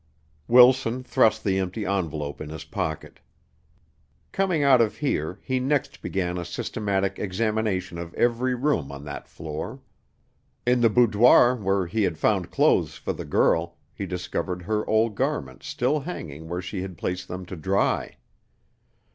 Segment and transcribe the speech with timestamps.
[0.47, 3.19] Wilson thrust the empty envelope in his pocket.
[4.31, 9.27] Coming out of here, he next began a systematic examination of every room on that
[9.27, 9.79] floor.
[10.65, 15.13] In the boudoir where he had found clothes for the girl, he discovered her old
[15.13, 18.17] garments still hanging where she had placed them to dry.